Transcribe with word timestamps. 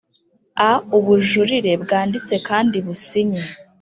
A 0.67 0.69
ubujurire 0.97 1.71
bwanditse 1.83 2.33
kandi 2.47 2.75
businye 2.85 3.43